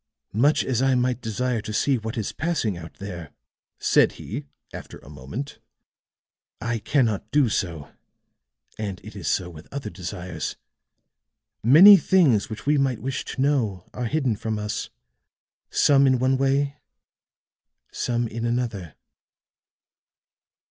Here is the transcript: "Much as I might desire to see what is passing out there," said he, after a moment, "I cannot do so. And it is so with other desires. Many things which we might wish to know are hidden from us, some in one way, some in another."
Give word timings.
"Much 0.33 0.63
as 0.65 0.81
I 0.81 0.95
might 0.95 1.21
desire 1.21 1.61
to 1.61 1.71
see 1.71 1.99
what 1.99 2.17
is 2.17 2.31
passing 2.31 2.75
out 2.75 2.95
there," 2.95 3.29
said 3.77 4.13
he, 4.13 4.45
after 4.73 4.97
a 4.97 5.11
moment, 5.11 5.59
"I 6.59 6.79
cannot 6.79 7.29
do 7.29 7.49
so. 7.49 7.91
And 8.79 8.99
it 9.03 9.15
is 9.15 9.27
so 9.27 9.47
with 9.47 9.71
other 9.71 9.91
desires. 9.91 10.55
Many 11.63 11.97
things 11.97 12.49
which 12.49 12.65
we 12.65 12.79
might 12.79 12.99
wish 13.03 13.25
to 13.25 13.41
know 13.43 13.91
are 13.93 14.05
hidden 14.05 14.35
from 14.35 14.57
us, 14.57 14.89
some 15.69 16.07
in 16.07 16.17
one 16.17 16.35
way, 16.35 16.77
some 17.91 18.27
in 18.27 18.43
another." 18.43 18.95